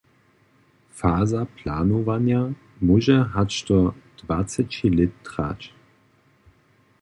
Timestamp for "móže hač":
2.87-3.53